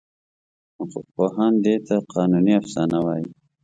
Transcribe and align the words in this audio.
حقوقپوهان 0.77 1.53
دې 1.63 1.75
ته 1.87 1.95
قانوني 2.13 2.53
افسانه 2.61 2.97
وایي. 3.05 3.27